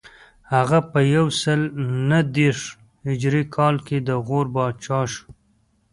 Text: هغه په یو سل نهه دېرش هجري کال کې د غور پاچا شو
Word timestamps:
هغه 0.53 0.79
په 0.91 0.99
یو 1.15 1.25
سل 1.41 1.61
نهه 2.09 2.21
دېرش 2.37 2.61
هجري 3.07 3.43
کال 3.55 3.75
کې 3.87 3.97
د 4.07 4.09
غور 4.27 4.45
پاچا 4.53 4.99
شو 5.13 5.27